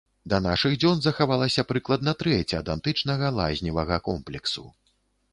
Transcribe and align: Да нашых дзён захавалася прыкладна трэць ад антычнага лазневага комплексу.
Да 0.31 0.37
нашых 0.43 0.71
дзён 0.83 1.01
захавалася 1.05 1.65
прыкладна 1.71 2.13
трэць 2.23 2.55
ад 2.59 2.71
антычнага 2.75 3.29
лазневага 3.41 3.99
комплексу. 4.09 4.65